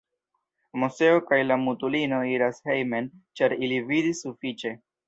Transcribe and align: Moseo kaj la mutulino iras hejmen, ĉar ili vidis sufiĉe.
Moseo 0.83 1.19
kaj 1.27 1.39
la 1.51 1.59
mutulino 1.65 2.23
iras 2.33 2.59
hejmen, 2.73 3.13
ĉar 3.41 3.59
ili 3.69 3.83
vidis 3.93 4.29
sufiĉe. 4.29 4.79